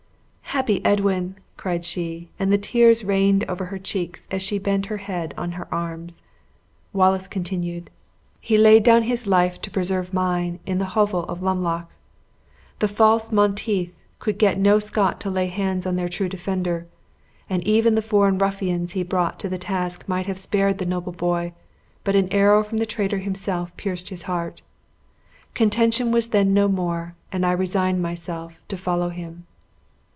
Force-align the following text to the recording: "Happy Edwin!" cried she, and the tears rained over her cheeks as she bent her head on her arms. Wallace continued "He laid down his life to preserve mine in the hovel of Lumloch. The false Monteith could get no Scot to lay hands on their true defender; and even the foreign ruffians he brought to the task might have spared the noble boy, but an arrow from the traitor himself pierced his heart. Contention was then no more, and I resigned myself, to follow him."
"Happy 0.51 0.83
Edwin!" 0.83 1.37
cried 1.55 1.85
she, 1.85 2.29
and 2.37 2.51
the 2.51 2.57
tears 2.57 3.05
rained 3.05 3.45
over 3.47 3.67
her 3.67 3.79
cheeks 3.79 4.27
as 4.29 4.41
she 4.41 4.59
bent 4.59 4.87
her 4.87 4.97
head 4.97 5.33
on 5.37 5.53
her 5.53 5.65
arms. 5.73 6.21
Wallace 6.91 7.29
continued 7.29 7.89
"He 8.41 8.57
laid 8.57 8.83
down 8.83 9.03
his 9.03 9.25
life 9.25 9.61
to 9.61 9.71
preserve 9.71 10.13
mine 10.13 10.59
in 10.65 10.77
the 10.77 10.91
hovel 10.93 11.23
of 11.23 11.41
Lumloch. 11.41 11.89
The 12.79 12.89
false 12.89 13.31
Monteith 13.31 13.93
could 14.19 14.37
get 14.37 14.59
no 14.59 14.77
Scot 14.77 15.21
to 15.21 15.29
lay 15.29 15.47
hands 15.47 15.85
on 15.85 15.95
their 15.95 16.09
true 16.09 16.27
defender; 16.27 16.85
and 17.49 17.65
even 17.65 17.95
the 17.95 18.01
foreign 18.01 18.37
ruffians 18.37 18.91
he 18.91 19.03
brought 19.03 19.39
to 19.39 19.47
the 19.47 19.57
task 19.57 20.03
might 20.05 20.27
have 20.27 20.37
spared 20.37 20.79
the 20.79 20.85
noble 20.85 21.13
boy, 21.13 21.53
but 22.03 22.13
an 22.13 22.27
arrow 22.29 22.61
from 22.61 22.77
the 22.79 22.85
traitor 22.85 23.19
himself 23.19 23.75
pierced 23.77 24.09
his 24.09 24.23
heart. 24.23 24.61
Contention 25.53 26.11
was 26.11 26.27
then 26.27 26.53
no 26.53 26.67
more, 26.67 27.15
and 27.31 27.45
I 27.45 27.53
resigned 27.53 28.01
myself, 28.01 28.59
to 28.67 28.75
follow 28.75 29.07
him." 29.07 29.47